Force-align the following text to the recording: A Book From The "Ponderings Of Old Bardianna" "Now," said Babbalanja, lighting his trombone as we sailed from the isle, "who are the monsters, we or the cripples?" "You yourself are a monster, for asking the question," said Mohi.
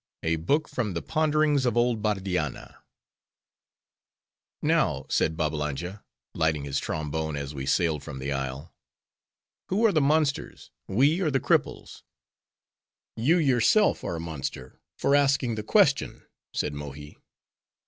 A 0.23 0.37
Book 0.37 0.67
From 0.67 0.95
The 0.95 1.03
"Ponderings 1.03 1.63
Of 1.67 1.77
Old 1.77 2.01
Bardianna" 2.01 2.79
"Now," 4.63 5.05
said 5.09 5.37
Babbalanja, 5.37 6.03
lighting 6.33 6.63
his 6.63 6.79
trombone 6.79 7.35
as 7.35 7.53
we 7.53 7.67
sailed 7.67 8.03
from 8.03 8.17
the 8.17 8.31
isle, 8.31 8.73
"who 9.69 9.85
are 9.85 9.91
the 9.91 10.01
monsters, 10.01 10.71
we 10.87 11.21
or 11.21 11.29
the 11.29 11.39
cripples?" 11.39 12.01
"You 13.15 13.37
yourself 13.37 14.03
are 14.03 14.15
a 14.15 14.19
monster, 14.19 14.81
for 14.97 15.15
asking 15.15 15.53
the 15.53 15.61
question," 15.61 16.25
said 16.51 16.73
Mohi. 16.73 17.19